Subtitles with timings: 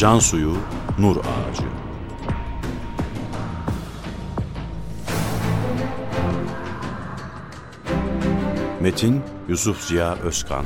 [0.00, 0.56] Can suyu,
[0.98, 1.62] nur ağacı.
[8.80, 10.64] Metin Yusuf Ziya Özkan.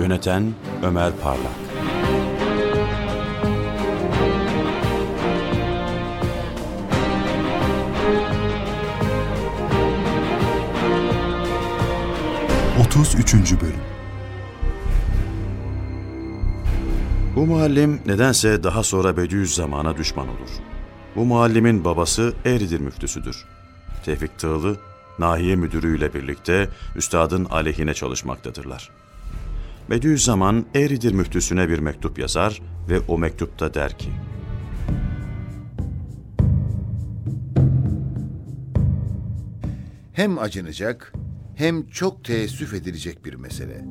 [0.00, 1.46] Yöneten Ömer Parlak.
[12.80, 13.89] Otuz üçüncü Bölüm
[17.40, 20.50] Bu muallim nedense daha sonra Bediüzzaman'a düşman olur.
[21.16, 23.44] Bu muallimin babası Eğridir müftüsüdür.
[24.04, 24.76] Tevfik Tığlı,
[25.18, 28.90] nahiye müdürüyle birlikte üstadın aleyhine çalışmaktadırlar.
[29.90, 34.10] Bediüzzaman Eğridir müftüsüne bir mektup yazar ve o mektupta der ki,
[40.12, 41.12] Hem acınacak
[41.56, 43.84] hem çok teessüf edilecek bir mesele.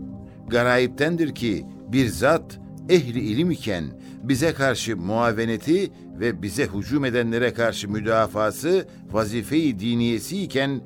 [0.48, 2.60] Garayiptendir ki bir zat
[2.90, 3.86] ehli ilim iken
[4.24, 10.82] bize karşı muaveneti ve bize hücum edenlere karşı müdafası vazife-i diniyesi iken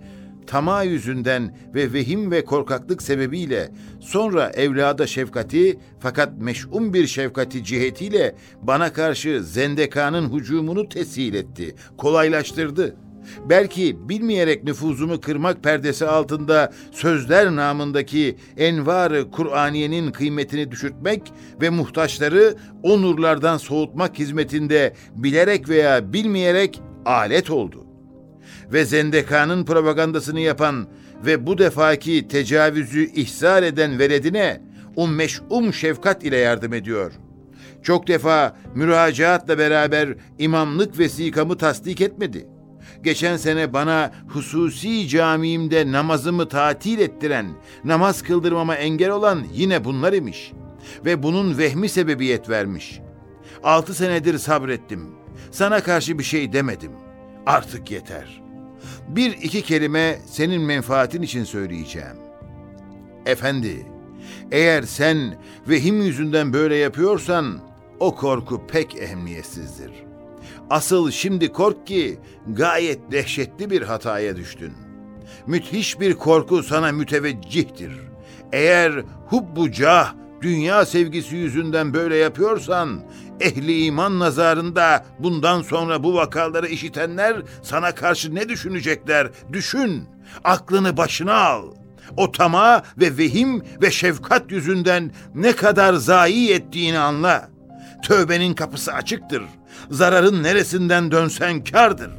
[0.48, 8.36] tamah yüzünden ve vehim ve korkaklık sebebiyle sonra evlada şefkati fakat meş'um bir şefkati cihetiyle
[8.62, 12.96] bana karşı zendekanın hücumunu tesir etti, kolaylaştırdı.
[13.50, 23.02] Belki bilmeyerek nüfuzumu kırmak perdesi altında sözler namındaki envar-ı Kur'aniyenin kıymetini düşürtmek ve muhtaçları o
[23.02, 27.86] nurlardan soğutmak hizmetinde bilerek veya bilmeyerek alet oldu.
[28.74, 30.88] Ve zendekanın propagandasını yapan
[31.26, 34.62] ve bu defaki tecavüzü ihsar eden veledine
[34.96, 37.12] o meş'um şefkat ile yardım ediyor.
[37.84, 40.10] Çok defa müracaatla beraber
[40.40, 42.53] imamlık vesikamı tasdik etmedi.''
[43.04, 47.48] Geçen sene bana hususi camimde namazımı tatil ettiren,
[47.84, 50.52] namaz kıldırmama engel olan yine bunlar imiş.
[51.06, 53.00] Ve bunun vehmi sebebiyet vermiş.
[53.64, 55.08] Altı senedir sabrettim.
[55.52, 56.92] Sana karşı bir şey demedim.
[57.46, 58.42] Artık yeter.
[59.08, 62.18] Bir iki kelime senin menfaatin için söyleyeceğim.
[63.26, 63.88] Efendi,
[64.52, 65.38] eğer sen
[65.68, 67.60] vehim yüzünden böyle yapıyorsan
[68.00, 70.13] o korku pek ehemmiyetsizdir.''
[70.70, 74.74] Asıl şimdi kork ki gayet dehşetli bir hataya düştün.
[75.48, 77.92] Müthiş bir korku sana müteveccihtir.
[78.52, 83.00] Eğer hubbu cah, dünya sevgisi yüzünden böyle yapıyorsan,
[83.40, 89.30] ehli iman nazarında bundan sonra bu vakaları işitenler sana karşı ne düşünecekler?
[89.54, 90.04] Düşün,
[90.44, 91.64] aklını başına al.
[92.18, 97.50] O tama ve vehim ve şefkat yüzünden ne kadar zayi ettiğini anla.
[98.04, 99.44] Tövbenin kapısı açıktır.
[99.92, 102.12] Zararın neresinden dönsen kardır.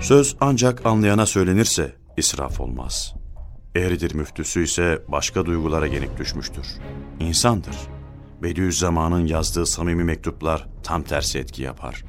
[0.00, 3.14] Söz ancak anlayana söylenirse israf olmaz.
[3.74, 6.66] Ehridir müftüsü ise başka duygulara yenik düşmüştür.
[7.20, 7.76] İnsandır.
[8.42, 12.04] Bediüzzaman'ın yazdığı samimi mektuplar tam tersi etki yapar.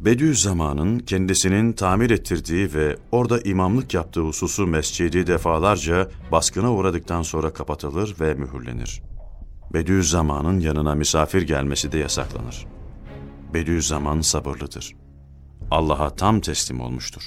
[0.00, 8.16] Bediüzzaman'ın kendisinin tamir ettirdiği ve orada imamlık yaptığı hususu mescidi defalarca baskına uğradıktan sonra kapatılır
[8.20, 9.02] ve mühürlenir.
[9.72, 12.66] Bediüzzaman'ın yanına misafir gelmesi de yasaklanır.
[13.54, 14.96] Bediüzzaman sabırlıdır.
[15.70, 17.22] Allah'a tam teslim olmuştur.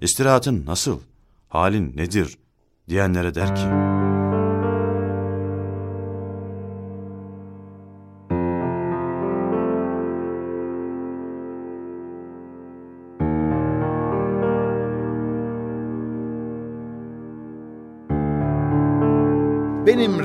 [0.00, 1.00] İstirahatın nasıl,
[1.48, 2.38] halin nedir
[2.88, 3.62] diyenlere der ki,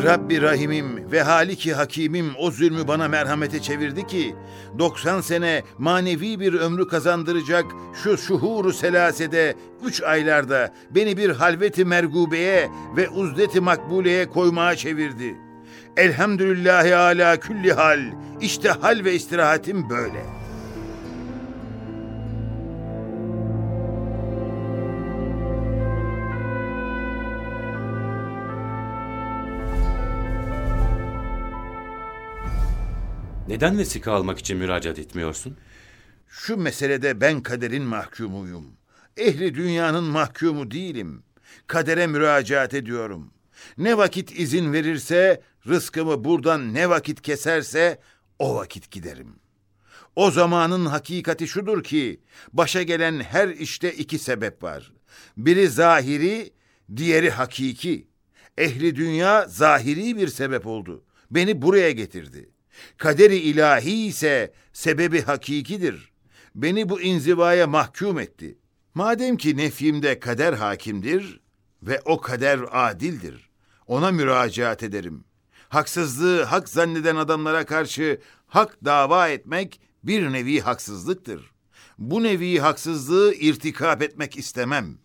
[0.04, 4.36] Rabbi Rahimim ve Haliki Hakimim o zulmü bana merhamete çevirdi ki
[4.80, 7.66] 90 sene manevi bir ömrü kazandıracak
[8.04, 9.56] şu şuhuru selasede
[9.86, 15.36] 3 aylarda beni bir halveti mergubeye ve uzdeti makbuleye koymaya çevirdi.
[15.98, 18.00] Elhamdülillahi ala külli hal.
[18.42, 20.43] İşte hal ve istirahatim böyle.''
[33.54, 35.58] Neden vesika almak için müracaat etmiyorsun?
[36.28, 38.66] Şu meselede ben kaderin mahkumuyum.
[39.18, 41.24] Ehli dünyanın mahkumu değilim.
[41.68, 43.34] Kadere müracaat ediyorum.
[43.78, 48.00] Ne vakit izin verirse, rızkımı buradan ne vakit keserse
[48.40, 49.36] o vakit giderim.
[50.16, 52.22] O zamanın hakikati şudur ki,
[52.54, 54.94] başa gelen her işte iki sebep var.
[55.38, 56.54] Biri zahiri,
[56.96, 58.08] diğeri hakiki.
[58.58, 61.04] Ehli dünya zahiri bir sebep oldu.
[61.32, 62.53] Beni buraya getirdi.
[62.98, 66.14] Kaderi ilahi ise sebebi hakikidir.
[66.56, 68.58] beni bu inzivaya mahkum etti.
[68.94, 71.40] Madem ki nefyimde kader hakimdir
[71.84, 73.50] ve o kader adildir,
[73.88, 75.24] ona müracaat ederim.
[75.70, 81.52] Haksızlığı hak zanneden adamlara karşı hak dava etmek bir nevi haksızlıktır.
[81.98, 84.98] Bu nevi haksızlığı irtikap etmek istemem.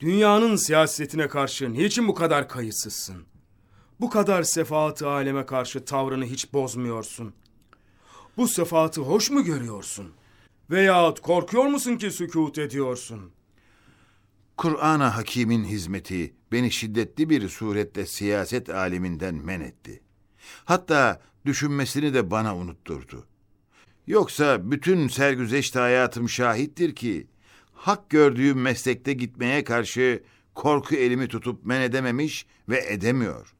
[0.00, 3.26] Dünyanın siyasetine karşı niçin bu kadar kayıtsızsın?
[4.00, 7.34] Bu kadar sefaatı aleme karşı tavrını hiç bozmuyorsun.
[8.36, 10.12] Bu sefaatı hoş mu görüyorsun?
[10.70, 13.30] Veyahut korkuyor musun ki sükut ediyorsun?
[14.56, 20.02] Kur'an-ı Hakîm'in hizmeti beni şiddetli bir surette siyaset aleminden men etti.
[20.64, 23.26] Hatta düşünmesini de bana unutturdu.
[24.06, 27.26] Yoksa bütün sergüzeşt hayatım şahittir ki,
[27.72, 30.22] hak gördüğüm meslekte gitmeye karşı
[30.54, 33.54] korku elimi tutup men edememiş ve edemiyor.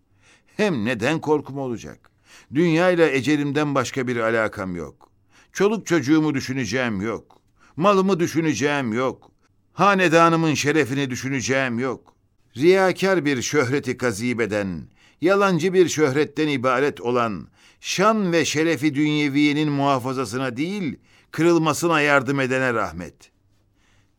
[0.58, 2.10] Hem neden korkum olacak?
[2.54, 5.10] Dünyayla ecelimden başka bir alakam yok.
[5.52, 7.40] Çoluk çocuğumu düşüneceğim yok.
[7.76, 9.30] Malımı düşüneceğim yok.
[9.72, 12.14] Hanedanımın şerefini düşüneceğim yok.
[12.56, 14.88] Riyakar bir şöhreti kazibeden,
[15.20, 17.48] yalancı bir şöhretten ibaret olan,
[17.80, 20.96] şan ve şerefi dünyeviyenin muhafazasına değil,
[21.30, 23.30] kırılmasına yardım edene rahmet.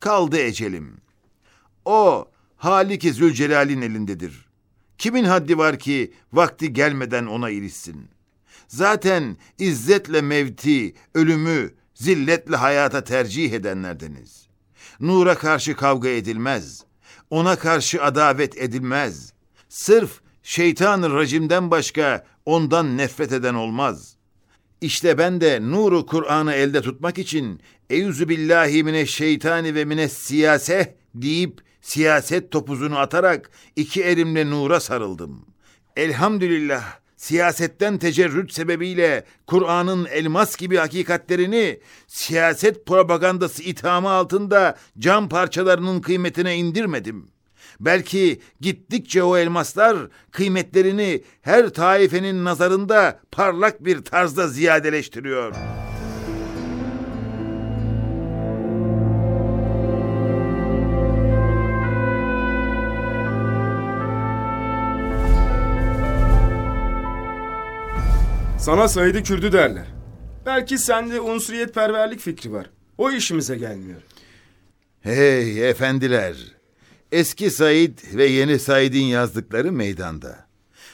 [0.00, 1.00] Kaldı ecelim.
[1.84, 4.49] O, Halik-i Zülcelal'in elindedir.
[5.00, 8.08] Kimin haddi var ki vakti gelmeden ona ilişsin?
[8.68, 14.46] Zaten izzetle mevti, ölümü, zilletle hayata tercih edenlerdeniz.
[15.00, 16.84] Nura karşı kavga edilmez.
[17.30, 19.32] Ona karşı adavet edilmez.
[19.68, 24.16] Sırf şeytan racimden başka ondan nefret eden olmaz.
[24.80, 27.60] İşte ben de nuru Kur'an'ı elde tutmak için
[27.90, 35.46] eyüzü billahi mine şeytani ve mine siyase deyip siyaset topuzunu atarak iki elimle nura sarıldım.
[35.96, 46.56] Elhamdülillah siyasetten tecerrüt sebebiyle Kur'an'ın elmas gibi hakikatlerini siyaset propagandası ithamı altında cam parçalarının kıymetine
[46.56, 47.30] indirmedim.
[47.80, 49.96] Belki gittikçe o elmaslar
[50.30, 55.54] kıymetlerini her taifenin nazarında parlak bir tarzda ziyadeleştiriyor.
[68.60, 69.86] Sana Said'i Kürdü derler.
[70.46, 72.70] Belki sende unsuriyet perverlik fikri var.
[72.98, 74.02] O işimize gelmiyor.
[75.00, 76.36] Hey efendiler!
[77.12, 80.46] Eski Said ve yeni Said'in yazdıkları meydanda.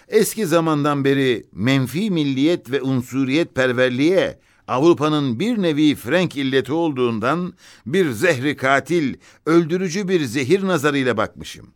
[0.08, 4.38] Eski zamandan beri menfi milliyet ve unsuriyet perverliğe
[4.68, 7.54] Avrupa'nın bir nevi Frank illeti olduğundan
[7.86, 9.14] bir zehri katil,
[9.46, 11.70] öldürücü bir zehir nazarıyla bakmışım.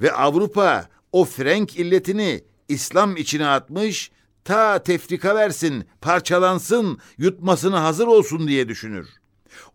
[0.00, 4.10] Ve Avrupa o Frank illetini İslam içine atmış,
[4.44, 9.08] ta tefrika versin, parçalansın, yutmasına hazır olsun diye düşünür.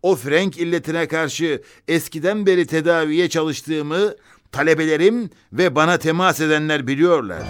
[0.03, 4.15] O Frank illetine karşı eskiden beri tedaviye çalıştığımı
[4.51, 7.43] talebelerim ve bana temas edenler biliyorlar.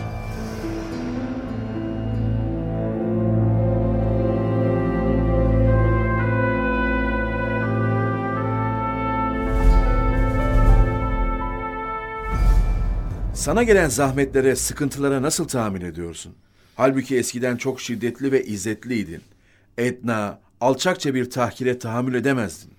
[13.33, 16.35] Sana gelen zahmetlere, sıkıntılara nasıl tahammül ediyorsun?
[16.77, 19.21] Halbuki eskiden çok şiddetli ve izzetliydin.
[19.77, 22.71] Etna, alçakça bir tahkire tahammül edemezdin.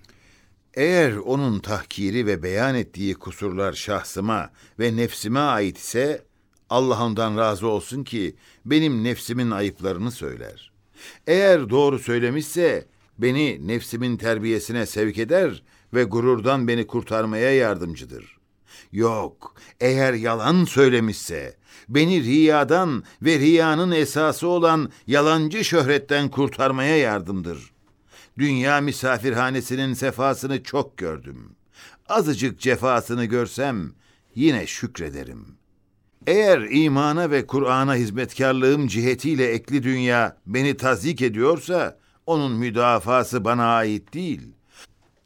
[0.73, 6.23] Eğer onun tahkiri ve beyan ettiği kusurlar şahsıma ve nefsime ait ise
[6.69, 10.71] Allah ondan razı olsun ki benim nefsimin ayıplarını söyler.
[11.27, 12.85] Eğer doğru söylemişse
[13.17, 15.63] beni nefsimin terbiyesine sevk eder
[15.93, 18.37] ve gururdan beni kurtarmaya yardımcıdır.
[18.91, 21.58] Yok, eğer yalan söylemişse
[21.89, 27.71] beni riyadan ve riyanın esası olan yalancı şöhretten kurtarmaya yardımdır.
[28.37, 31.55] Dünya misafirhanesinin sefasını çok gördüm.
[32.09, 33.91] Azıcık cefasını görsem
[34.35, 35.45] yine şükrederim.
[36.27, 44.13] Eğer imana ve Kur'an'a hizmetkarlığım cihetiyle ekli dünya beni tazik ediyorsa onun müdafası bana ait
[44.13, 44.41] değil.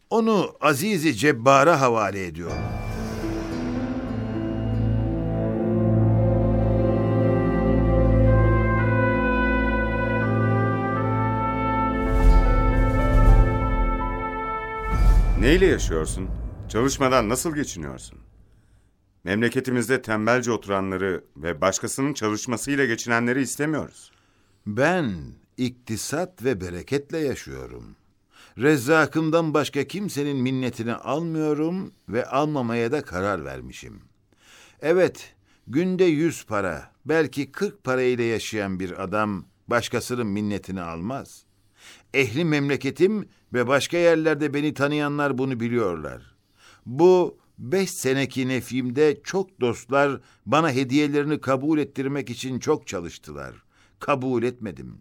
[0.10, 2.64] Onu Azizi Cebbar'a havale ediyorum.
[15.44, 16.30] Neyle yaşıyorsun?
[16.70, 18.20] Çalışmadan nasıl geçiniyorsun?
[19.24, 24.12] Memleketimizde tembelce oturanları ve başkasının çalışmasıyla geçinenleri istemiyoruz.
[24.66, 25.14] Ben
[25.58, 27.96] iktisat ve bereketle yaşıyorum.
[28.58, 34.02] Rezzakımdan başka kimsenin minnetini almıyorum ve almamaya da karar vermişim.
[34.82, 35.36] Evet,
[35.68, 41.46] günde yüz para, belki kırk para ile yaşayan bir adam başkasının minnetini almaz.
[42.14, 46.36] Ehli memleketim ve başka yerlerde beni tanıyanlar bunu biliyorlar.
[46.86, 53.54] Bu beş seneki nefimde çok dostlar bana hediyelerini kabul ettirmek için çok çalıştılar.
[54.00, 54.98] Kabul etmedim.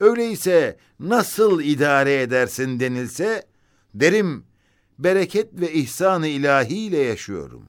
[0.00, 3.46] Öyleyse nasıl idare edersin denilse
[3.94, 4.44] derim
[4.98, 7.66] bereket ve ihsan-ı ilahiyle yaşıyorum.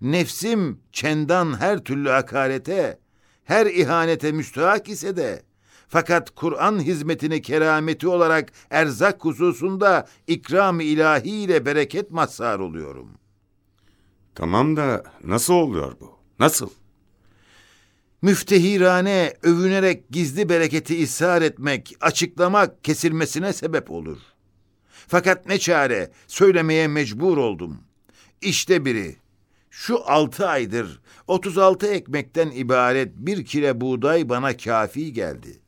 [0.00, 2.98] Nefsim çendan her türlü hakarete,
[3.44, 5.42] her ihanete müstahak ise de
[5.88, 13.08] fakat Kur'an hizmetini kerameti olarak erzak hususunda ikram-ı ilahi ile bereket mazhar oluyorum.
[14.34, 16.18] Tamam da nasıl oluyor bu?
[16.38, 16.70] Nasıl?
[18.22, 24.18] Müftehirane övünerek gizli bereketi ishar etmek, açıklamak kesilmesine sebep olur.
[25.08, 27.78] Fakat ne çare, söylemeye mecbur oldum.
[28.40, 29.16] İşte biri.
[29.70, 35.60] Şu altı aydır 36 ekmekten ibaret bir kile buğday bana kafi geldi.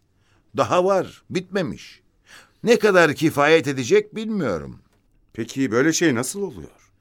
[0.56, 2.00] Daha var, bitmemiş.
[2.62, 4.78] Ne kadar kifayet edecek bilmiyorum.
[5.32, 6.92] Peki böyle şey nasıl oluyor?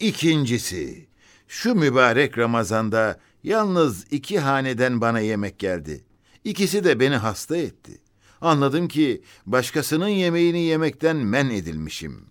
[0.00, 1.06] İkincisi,
[1.48, 6.04] şu mübarek Ramazan'da yalnız iki haneden bana yemek geldi.
[6.44, 7.98] İkisi de beni hasta etti.
[8.40, 12.26] Anladım ki başkasının yemeğini yemekten men edilmişim.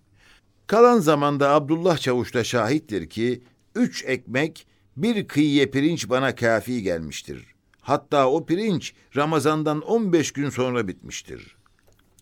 [0.66, 3.42] Kalan zamanda Abdullah Çavuş da şahittir ki
[3.74, 7.54] üç ekmek bir kıyıye pirinç bana kafi gelmiştir.
[7.80, 11.56] Hatta o pirinç Ramazan'dan 15 gün sonra bitmiştir.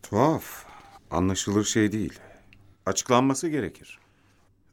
[0.03, 0.65] Tuhaf.
[1.11, 2.19] Anlaşılır şey değil.
[2.87, 3.99] Açıklanması gerekir.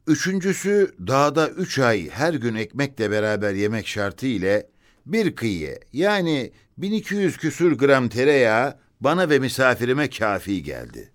[0.06, 4.66] Üçüncüsü dağda üç ay her gün ekmekle beraber yemek şartı ile
[5.06, 11.10] bir kıyıya yani 1200 küsür gram tereyağı bana ve misafirime kafi geldi.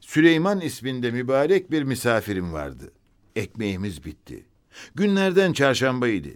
[0.00, 2.92] Süleyman isminde mübarek bir misafirim vardı.
[3.36, 4.44] Ekmeğimiz bitti.
[4.94, 6.28] Günlerden çarşambaydı.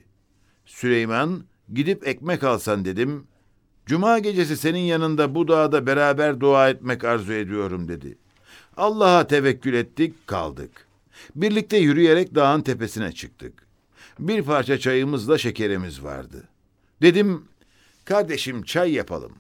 [0.67, 3.27] Süleyman gidip ekmek alsan dedim.
[3.87, 8.19] Cuma gecesi senin yanında bu dağda beraber dua etmek arzu ediyorum dedi.
[8.77, 10.87] Allah'a tevekkül ettik kaldık.
[11.37, 13.67] Birlikte yürüyerek dağın tepesine çıktık.
[14.19, 16.49] Bir parça çayımızla şekerimiz vardı.
[17.03, 17.45] Dedim,
[18.05, 19.33] kardeşim çay yapalım.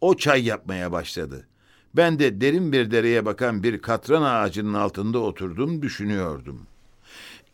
[0.00, 1.46] O çay yapmaya başladı.
[1.94, 6.66] Ben de derin bir dereye bakan bir katran ağacının altında oturdum düşünüyordum.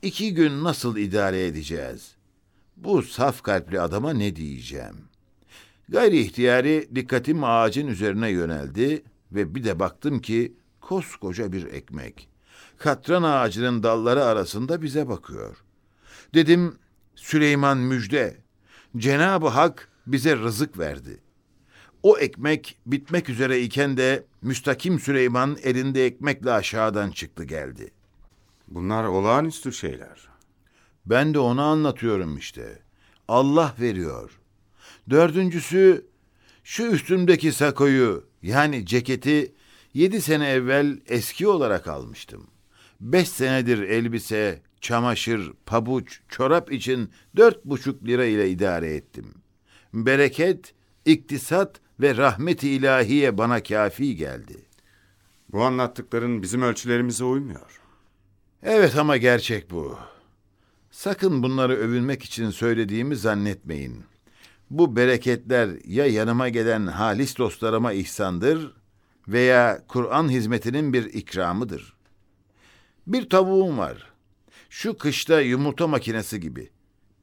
[0.03, 2.14] İki gün nasıl idare edeceğiz?
[2.77, 5.09] Bu saf kalpli adama ne diyeceğim?
[5.89, 9.03] Gayri ihtiyari dikkatim ağacın üzerine yöneldi
[9.33, 12.29] ve bir de baktım ki koskoca bir ekmek.
[12.79, 15.57] Katran ağacının dalları arasında bize bakıyor.
[16.35, 16.79] Dedim
[17.15, 18.37] Süleyman müjde.
[18.97, 21.21] Cenab-ı Hak bize rızık verdi.
[22.03, 27.91] O ekmek bitmek üzere iken de müstakim Süleyman elinde ekmekle aşağıdan çıktı geldi.
[28.69, 30.34] Bunlar olağanüstü şeyler.
[31.07, 32.79] Ben de onu anlatıyorum işte.
[33.29, 34.41] Allah veriyor.
[35.11, 36.07] Dördüncüsü
[36.65, 39.55] şu üstümdeki sakoyu yani ceketi
[39.95, 42.47] yedi sene evvel eski olarak almıştım.
[43.01, 49.35] Beş senedir elbise, çamaşır, pabuç, çorap için dört buçuk lira ile idare ettim.
[49.95, 54.57] Bereket, iktisat ve rahmet-i ilahiye bana kafi geldi.
[55.53, 57.81] Bu anlattıkların bizim ölçülerimize uymuyor.
[58.63, 59.99] Evet ama gerçek bu.
[60.95, 64.05] Sakın bunları övünmek için söylediğimi zannetmeyin.
[64.71, 68.75] Bu bereketler ya yanıma gelen halis dostlarıma ihsandır
[69.29, 71.97] veya Kur'an hizmetinin bir ikramıdır.
[73.07, 74.13] Bir tavuğum var.
[74.71, 76.71] Şu kışta yumurta makinesi gibi.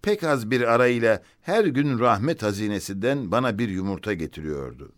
[0.01, 4.91] Pek az bir arayla her gün rahmet hazinesinden bana bir yumurta getiriyordu.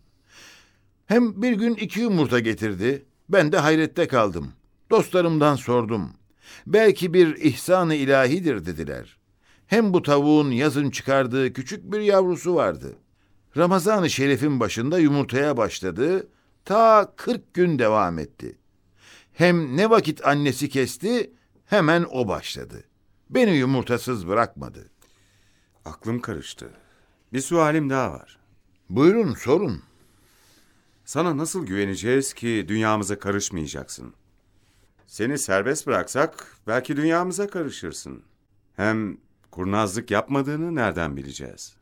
[1.06, 3.06] Hem bir gün iki yumurta getirdi.
[3.30, 4.52] Ben de hayrette kaldım.
[4.90, 6.10] Dostlarımdan sordum.
[6.68, 9.18] Belki bir ihsan-ı ilahidir dediler.
[9.68, 12.96] Hem bu tavuğun yazın çıkardığı küçük bir yavrusu vardı.
[13.58, 16.28] Ramazan-ı Şerif'in başında yumurtaya başladı.
[16.66, 18.58] Ta 40 gün devam etti.
[19.34, 21.34] Hem ne vakit annesi kesti
[21.66, 22.84] hemen o başladı.
[23.30, 24.90] Beni yumurtasız bırakmadı.
[25.86, 26.70] Aklım karıştı.
[27.34, 28.40] Bir sualim daha var.
[28.90, 29.82] Buyurun sorun.
[31.06, 34.14] Sana nasıl güveneceğiz ki dünyamıza karışmayacaksın?
[35.08, 38.24] Seni serbest bıraksak belki dünyamıza karışırsın.
[38.76, 39.18] Hem
[39.52, 41.76] kurnazlık yapmadığını nereden bileceğiz?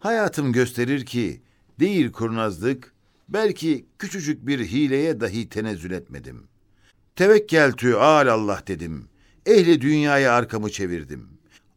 [0.00, 1.42] Hayatım gösterir ki
[1.80, 2.92] değil kurnazlık,
[3.28, 6.46] belki küçücük bir hileye dahi tenezzül etmedim.
[7.16, 9.08] Tevekkeltü Allah dedim.
[9.46, 11.28] Ehli dünyaya arkamı çevirdim.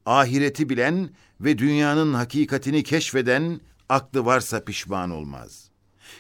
[0.06, 1.10] Ahireti bilen
[1.42, 3.60] ve dünyanın hakikatini keşfeden
[3.90, 5.72] aklı varsa pişman olmaz.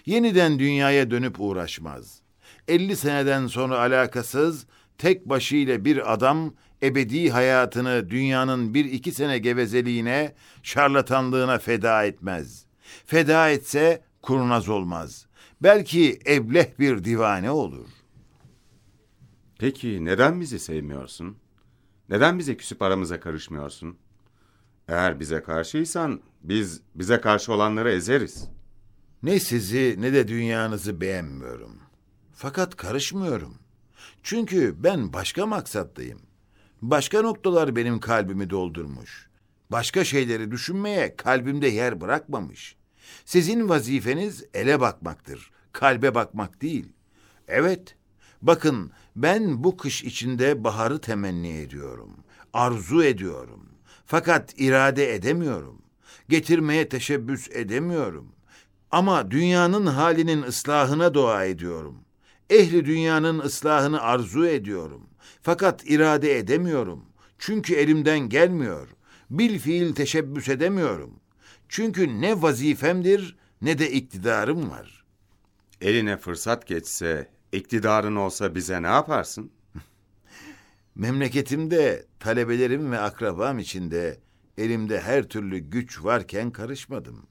[0.05, 2.21] Yeniden dünyaya dönüp uğraşmaz.
[2.67, 4.65] 50 seneden sonra alakasız
[4.97, 12.65] tek başıyla bir adam ebedi hayatını dünyanın bir iki sene gevezeliğine, şarlatanlığına feda etmez.
[13.05, 15.27] Feda etse kurnaz olmaz.
[15.61, 17.87] Belki ebleh bir divane olur.
[19.59, 21.37] Peki neden bizi sevmiyorsun?
[22.09, 23.97] Neden bize küsüp aramıza karışmıyorsun?
[24.87, 28.47] Eğer bize karşıysan biz bize karşı olanları ezeriz.
[29.23, 31.86] Ne sizi ne de dünyanızı beğenmiyorum.
[32.39, 33.57] Fakat karışmıyorum.
[34.23, 36.19] Çünkü ben başka maksattayım.
[36.81, 39.29] Başka noktalar benim kalbimi doldurmuş.
[39.71, 42.75] Başka şeyleri düşünmeye kalbimde yer bırakmamış.
[43.25, 46.93] Sizin vazifeniz ele bakmaktır, kalbe bakmak değil.
[47.47, 47.95] Evet,
[48.41, 52.17] bakın ben bu kış içinde baharı temenni ediyorum,
[52.53, 53.69] arzu ediyorum.
[54.05, 55.81] Fakat irade edemiyorum.
[56.29, 58.31] Getirmeye teşebbüs edemiyorum.
[58.91, 62.06] Ama dünyanın halinin ıslahına dua ediyorum.
[62.49, 65.09] Ehli dünyanın ıslahını arzu ediyorum.
[65.41, 67.05] Fakat irade edemiyorum.
[67.39, 68.87] Çünkü elimden gelmiyor.
[69.29, 71.19] Bil fiil teşebbüs edemiyorum.
[71.69, 75.05] Çünkü ne vazifemdir ne de iktidarım var.
[75.81, 79.51] Eline fırsat geçse, iktidarın olsa bize ne yaparsın?
[80.95, 84.19] Memleketimde talebelerim ve akrabam içinde
[84.57, 87.27] elimde her türlü güç varken karışmadım.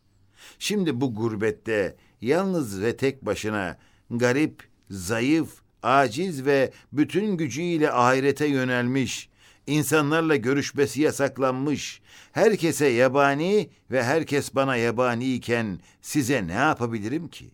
[0.58, 3.78] Şimdi bu gurbette yalnız ve tek başına
[4.11, 5.48] garip, zayıf,
[5.82, 9.28] aciz ve bütün gücüyle ahirete yönelmiş,
[9.66, 12.00] insanlarla görüşmesi yasaklanmış,
[12.32, 17.50] herkese yabani ve herkes bana yabani iken size ne yapabilirim ki?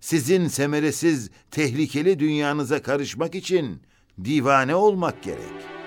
[0.00, 3.82] Sizin semeresiz, tehlikeli dünyanıza karışmak için
[4.24, 5.81] divane olmak gerek.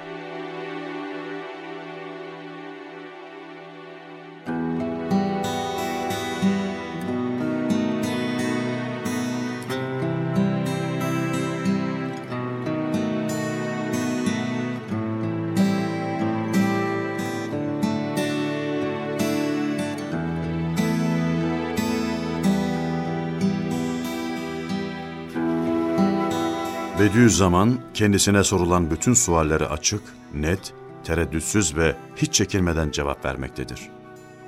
[27.15, 30.01] Bediüzzaman kendisine sorulan bütün suallere açık,
[30.33, 30.73] net,
[31.03, 33.89] tereddütsüz ve hiç çekinmeden cevap vermektedir.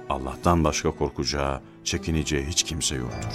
[0.10, 3.30] Allah'tan başka korkacağı, çekineceği hiç kimse yoktur.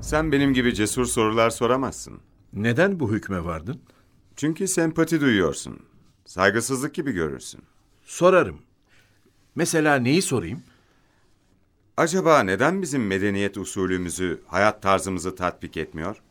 [0.00, 2.20] Sen benim gibi cesur sorular soramazsın.
[2.52, 3.80] Neden bu hükme vardın?
[4.36, 5.78] Çünkü sempati duyuyorsun.
[6.24, 7.62] Saygısızlık gibi görürsün.
[8.04, 8.58] Sorarım.
[9.54, 10.62] Mesela neyi sorayım?
[11.96, 16.22] Acaba neden bizim medeniyet usulümüzü, hayat tarzımızı tatbik etmiyor?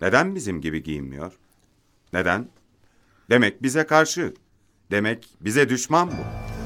[0.00, 1.32] Neden bizim gibi giyinmiyor?
[2.12, 2.48] Neden?
[3.30, 4.34] Demek bize karşı.
[4.90, 6.57] Demek bize düşman bu.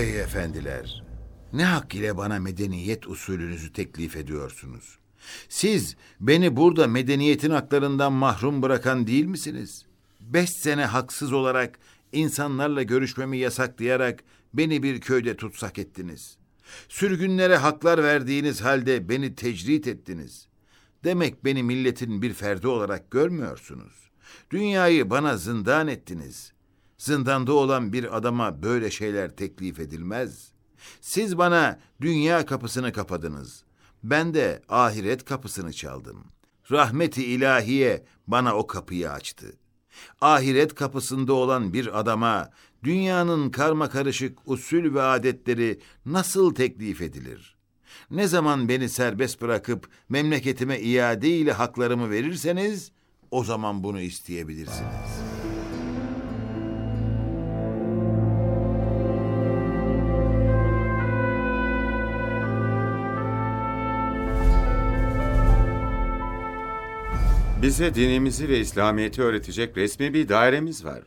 [0.00, 1.04] Hey efendiler,
[1.52, 4.98] ne hak ile bana medeniyet usulünüzü teklif ediyorsunuz?
[5.48, 9.86] Siz beni burada medeniyetin haklarından mahrum bırakan değil misiniz?
[10.20, 11.78] Beş sene haksız olarak
[12.12, 16.36] insanlarla görüşmemi yasaklayarak beni bir köyde tutsak ettiniz.
[16.88, 20.48] Sürgünlere haklar verdiğiniz halde beni tecrit ettiniz.
[21.04, 24.10] Demek beni milletin bir ferdi olarak görmüyorsunuz.
[24.50, 26.52] Dünyayı bana zindan ettiniz.
[27.00, 30.52] Zindanda olan bir adama böyle şeyler teklif edilmez.
[31.00, 33.64] Siz bana dünya kapısını kapadınız.
[34.02, 36.24] Ben de ahiret kapısını çaldım.
[36.70, 39.52] Rahmeti ilahiye bana o kapıyı açtı.
[40.20, 42.50] Ahiret kapısında olan bir adama
[42.84, 47.56] dünyanın karma karışık usul ve adetleri nasıl teklif edilir?
[48.10, 52.92] Ne zaman beni serbest bırakıp memleketime iade ile haklarımı verirseniz
[53.30, 55.29] o zaman bunu isteyebilirsiniz.
[67.62, 71.02] Bize dinimizi ve İslamiyet'i öğretecek resmi bir dairemiz var.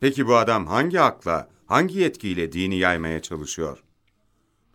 [0.00, 3.82] Peki bu adam hangi hakla, hangi yetkiyle dini yaymaya çalışıyor?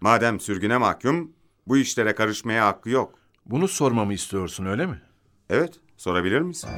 [0.02, 1.32] Madem sürgüne mahkum,
[1.68, 3.20] bu işlere karışmaya hakkı yok.
[3.46, 5.02] Bunu sormamı istiyorsun öyle mi?
[5.50, 6.70] Evet, sorabilir misin?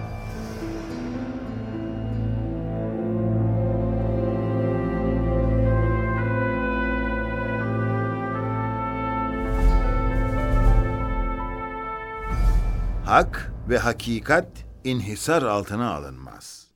[13.06, 14.48] Hak ve hakikat
[14.84, 16.68] inhisar altına alınmaz.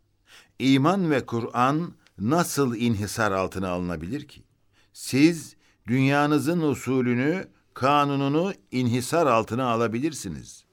[0.59, 4.43] İman ve Kur'an nasıl inhisar altına alınabilir ki?
[4.93, 5.55] Siz
[5.87, 10.65] dünyanızın usulünü, kanununu inhisar altına alabilirsiniz.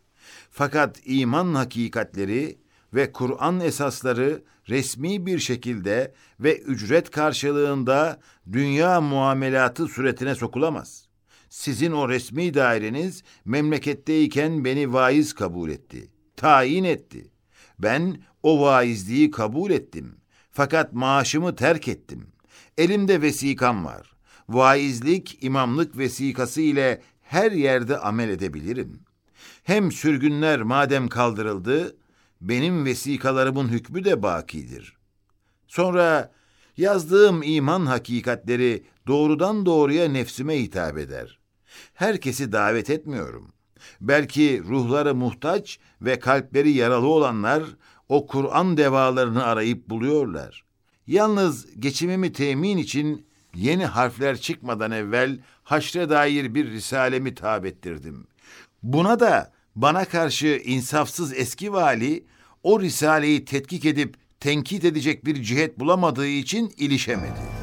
[0.50, 2.59] Fakat iman hakikatleri
[2.94, 8.20] ve Kur'an esasları resmi bir şekilde ve ücret karşılığında
[8.52, 11.08] dünya muamelatı suretine sokulamaz.
[11.48, 17.30] Sizin o resmi daireniz memleketteyken beni vaiz kabul etti, tayin etti.
[17.78, 20.16] Ben o vaizliği kabul ettim.
[20.50, 22.26] Fakat maaşımı terk ettim.
[22.78, 24.12] Elimde vesikam var.
[24.48, 29.00] Vaizlik, imamlık vesikası ile her yerde amel edebilirim.
[29.62, 31.96] Hem sürgünler madem kaldırıldı,
[32.40, 34.96] benim vesikalarımın hükmü de bakidir.
[35.66, 36.32] Sonra
[36.78, 41.38] yazdığım iman hakikatleri doğrudan doğruya nefsime hitap eder.
[41.94, 43.52] Herkesi davet etmiyorum.
[44.00, 47.62] Belki ruhları muhtaç ve kalpleri yaralı olanlar
[48.08, 50.64] o Kur'an devalarını arayıp buluyorlar.
[51.06, 58.26] Yalnız geçimimi temin için yeni harfler çıkmadan evvel haşre dair bir risalemi tab ettirdim.
[58.82, 62.24] Buna da bana karşı insafsız eski vali
[62.62, 67.59] o risaleyi tetkik edip tenkit edecek bir cihet bulamadığı için ilişemedi.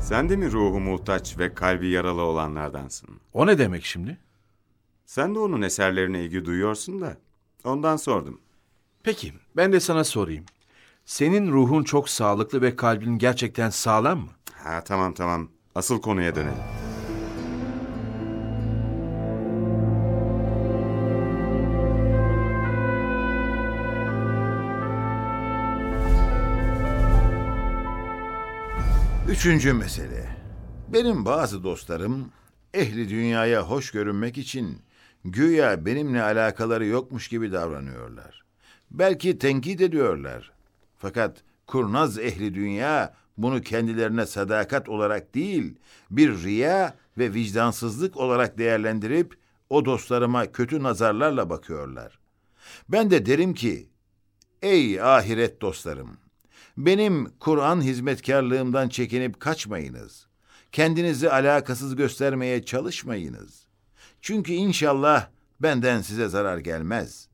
[0.00, 3.08] Sen de mi ruhu muhtaç ve kalbi yaralı olanlardansın?
[3.32, 4.18] O ne demek şimdi?
[5.06, 7.16] Sen de onun eserlerine ilgi duyuyorsun da.
[7.64, 8.40] Ondan sordum.
[9.02, 10.44] Peki, ben de sana sorayım.
[11.06, 14.30] Senin ruhun çok sağlıklı ve kalbin gerçekten sağlam mı?
[14.54, 15.48] Ha tamam tamam.
[15.74, 16.54] Asıl konuya dönelim.
[29.28, 30.36] Üçüncü mesele.
[30.88, 32.32] Benim bazı dostlarım
[32.74, 34.82] ehli dünyaya hoş görünmek için
[35.24, 38.44] güya benimle alakaları yokmuş gibi davranıyorlar.
[38.90, 40.55] Belki tenkit ediyorlar.
[40.98, 45.74] Fakat kurnaz ehli dünya bunu kendilerine sadakat olarak değil,
[46.10, 49.34] bir riya ve vicdansızlık olarak değerlendirip
[49.70, 52.18] o dostlarıma kötü nazarlarla bakıyorlar.
[52.88, 53.88] Ben de derim ki,
[54.62, 56.18] ey ahiret dostlarım,
[56.76, 60.26] benim Kur'an hizmetkarlığımdan çekinip kaçmayınız.
[60.72, 63.66] Kendinizi alakasız göstermeye çalışmayınız.
[64.20, 65.28] Çünkü inşallah
[65.60, 67.28] benden size zarar gelmez.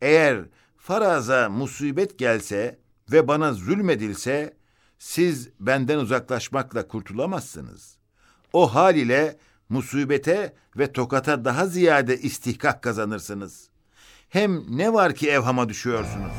[0.00, 0.44] Eğer
[0.76, 2.78] faraza musibet gelse
[3.12, 4.54] ve bana zulmedilse,
[4.98, 7.96] siz benden uzaklaşmakla kurtulamazsınız.
[8.52, 9.36] O hal ile
[9.68, 13.68] musibete ve tokata daha ziyade istihkak kazanırsınız.
[14.28, 16.32] Hem ne var ki evhama düşüyorsunuz?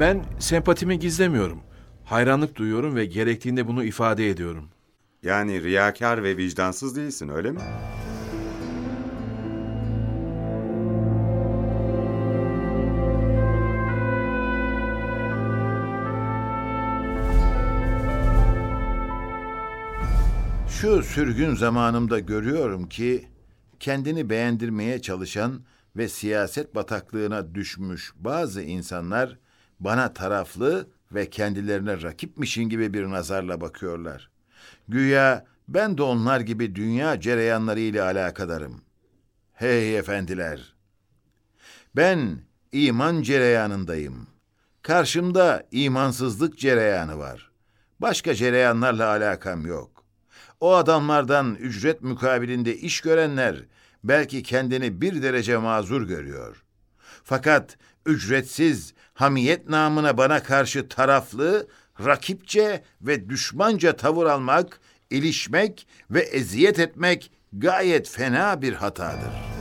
[0.00, 1.73] Ben sempatimi gizlemiyorum.
[2.04, 4.68] Hayranlık duyuyorum ve gerektiğinde bunu ifade ediyorum.
[5.22, 7.60] Yani riyakar ve vicdansız değilsin öyle mi?
[20.68, 23.28] Şu sürgün zamanımda görüyorum ki
[23.80, 25.60] kendini beğendirmeye çalışan
[25.96, 29.38] ve siyaset bataklığına düşmüş bazı insanlar
[29.80, 34.30] bana taraflı ve kendilerine rakipmişin gibi bir nazarla bakıyorlar.
[34.88, 38.80] Güya ben de onlar gibi dünya cereyanları ile alakadarım.
[39.52, 40.74] Hey efendiler!
[41.96, 42.38] Ben
[42.72, 44.26] iman cereyanındayım.
[44.82, 47.50] Karşımda imansızlık cereyanı var.
[48.00, 50.04] Başka cereyanlarla alakam yok.
[50.60, 53.64] O adamlardan ücret mukabilinde iş görenler
[54.04, 56.64] belki kendini bir derece mazur görüyor.
[57.24, 61.68] Fakat ücretsiz hamiyet namına bana karşı taraflı,
[62.04, 69.54] rakipçe ve düşmanca tavır almak, ilişmek ve eziyet etmek gayet fena bir hatadır.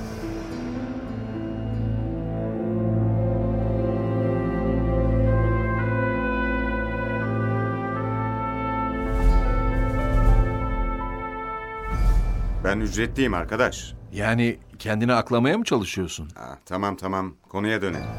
[12.63, 13.93] Ben ücretliyim arkadaş.
[14.13, 16.29] Yani kendini aklamaya mı çalışıyorsun?
[16.35, 18.09] Ha, tamam tamam konuya dönelim.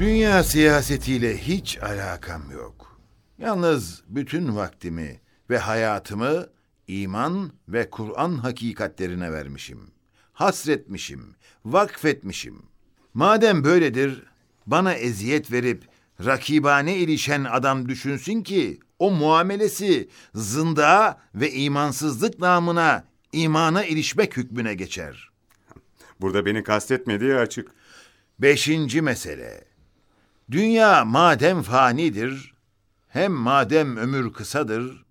[0.00, 3.00] Dünya siyasetiyle hiç alakam yok.
[3.38, 6.46] Yalnız bütün vaktimi ve hayatımı
[6.86, 9.90] iman ve Kur'an hakikatlerine vermişim.
[10.32, 11.34] Hasretmişim,
[11.64, 12.62] vakfetmişim.
[13.14, 14.22] Madem böyledir,
[14.66, 15.84] bana eziyet verip
[16.24, 25.30] rakibane ilişen adam düşünsün ki o muamelesi zındığa ve imansızlık namına imana erişmek hükmüne geçer.
[26.20, 27.70] Burada beni kastetmediği açık.
[28.38, 29.69] Beşinci mesele.
[30.50, 32.54] Dünya madem fanidir,
[33.08, 35.04] hem madem ömür kısadır,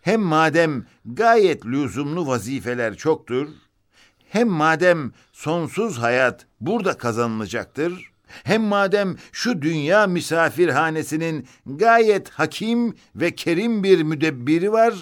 [0.00, 3.48] hem madem gayet lüzumlu vazifeler çoktur,
[4.28, 8.10] hem madem sonsuz hayat burada kazanılacaktır,
[8.44, 14.94] hem madem şu dünya misafirhanesinin gayet hakim ve kerim bir müdebbiri var,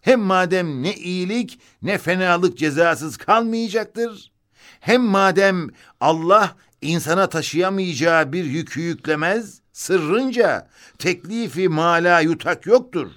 [0.00, 4.32] hem madem ne iyilik ne fenalık cezasız kalmayacaktır,
[4.80, 5.68] hem madem
[6.00, 13.10] Allah insana taşıyamayacağı bir yükü yüklemez, sırrınca teklifi mala yutak yoktur.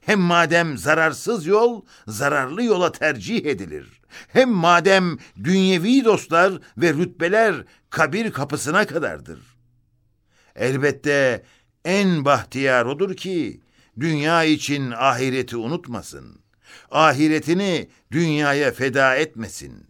[0.00, 4.00] Hem madem zararsız yol, zararlı yola tercih edilir.
[4.28, 7.54] Hem madem dünyevi dostlar ve rütbeler
[7.90, 9.40] kabir kapısına kadardır.
[10.56, 11.42] Elbette
[11.84, 13.60] en bahtiyar odur ki
[14.00, 16.40] dünya için ahireti unutmasın.
[16.90, 19.86] Ahiretini dünyaya feda etmesin.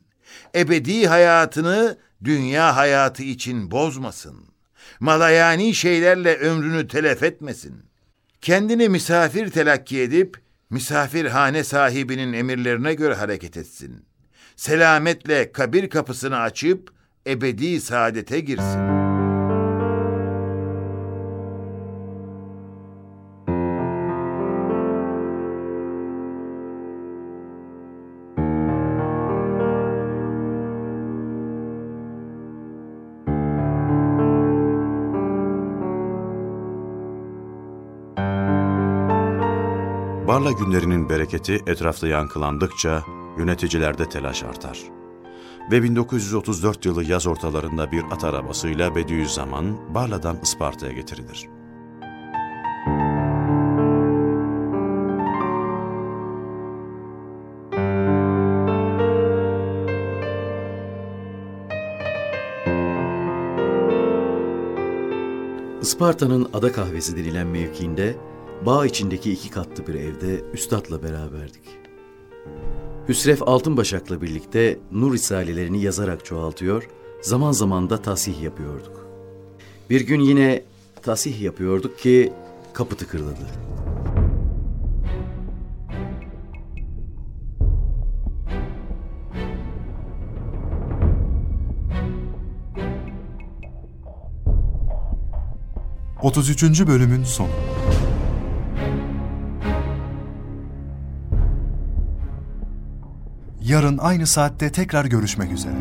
[0.55, 4.37] Ebedi hayatını dünya hayatı için bozmasın.
[5.01, 7.85] Malayani şeylerle ömrünü telef etmesin.
[8.41, 10.37] Kendini misafir telakki edip
[10.71, 14.05] misafirhane sahibinin emirlerine göre hareket etsin.
[14.57, 16.93] Selametle kabir kapısını açıp
[17.27, 19.06] ebedi saadete girsin.
[40.37, 43.03] Barla günlerinin bereketi etrafta yankılandıkça
[43.38, 44.83] yöneticilerde telaş artar.
[45.70, 51.49] Ve 1934 yılı yaz ortalarında bir at arabasıyla Bediüzzaman Barla'dan Isparta'ya getirilir.
[65.83, 68.16] Isparta'nın ada kahvesi denilen mevkiinde
[68.66, 71.62] bağ içindeki iki katlı bir evde üstadla beraberdik.
[73.09, 76.88] Hüsrev Altınbaşak'la birlikte Nur Risalelerini yazarak çoğaltıyor,
[77.23, 79.07] zaman zaman da tasih yapıyorduk.
[79.90, 80.62] Bir gün yine
[81.03, 82.33] tasih yapıyorduk ki
[82.73, 82.97] kapı.
[96.23, 97.49] Otuz üçüncü bölümün sonu.
[103.77, 105.75] Yarın aynı saatte tekrar görüşmek üzere.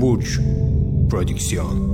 [0.00, 0.40] Burç
[1.10, 1.87] Prodüksiyon